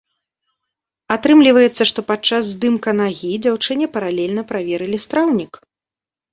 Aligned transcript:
Атрымліваецца, 1.15 1.83
што 1.91 1.99
падчас 2.09 2.43
здымка 2.55 2.89
нагі 3.03 3.31
дзяўчыне 3.45 3.93
паралельна 4.01 4.47
праверылі 4.55 4.97
страўнік?! 5.09 5.53